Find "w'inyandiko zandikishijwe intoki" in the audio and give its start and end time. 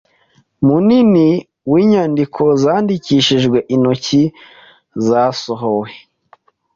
1.71-4.23